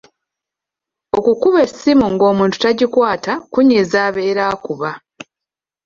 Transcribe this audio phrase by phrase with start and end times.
[1.17, 4.91] Okukuba essimu ng’omuntu tagikwata kunyiiza abeera akuba.